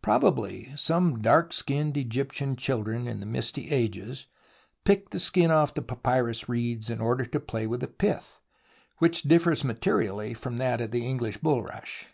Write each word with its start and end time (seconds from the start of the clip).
Probably 0.00 0.72
some 0.76 1.20
dark 1.20 1.52
skinned 1.52 1.92
Eg5rptian 1.92 2.56
children 2.56 3.06
in 3.06 3.20
the 3.20 3.26
misty 3.26 3.68
ages 3.70 4.26
picked 4.86 5.10
the 5.10 5.20
skin 5.20 5.50
off 5.50 5.74
the 5.74 5.82
papyrus 5.82 6.48
reeds 6.48 6.88
in 6.88 6.98
order 6.98 7.26
to 7.26 7.40
play 7.40 7.66
with 7.66 7.80
the 7.80 7.86
pith, 7.88 8.40
which 9.00 9.24
differs 9.24 9.62
materially 9.62 10.32
from 10.32 10.56
that 10.56 10.80
of 10.80 10.92
the 10.92 11.06
English 11.06 11.36
bulrush. 11.42 12.06